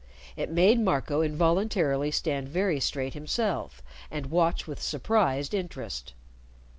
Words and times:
It 0.35 0.49
made 0.49 0.79
Marco 0.79 1.21
involuntarily 1.21 2.09
stand 2.09 2.49
very 2.49 2.79
straight 2.79 3.13
himself, 3.13 3.83
and 4.09 4.31
watch 4.31 4.65
with 4.65 4.81
surprised 4.81 5.53
interest. 5.53 6.13